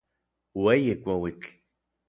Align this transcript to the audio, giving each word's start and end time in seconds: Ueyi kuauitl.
Ueyi 0.61 0.93
kuauitl. 1.03 1.49